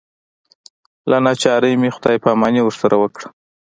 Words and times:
له 1.09 1.17
ناچارۍ 1.25 1.73
مې 1.81 1.89
خدای 1.95 2.17
پاماني 2.23 2.61
ورسره 2.63 2.95
وکړه. 3.01 3.27